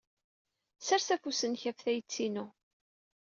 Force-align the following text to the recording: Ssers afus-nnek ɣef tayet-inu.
Ssers 0.79 1.07
afus-nnek 1.15 1.63
ɣef 1.65 1.79
tayet-inu. 1.79 2.45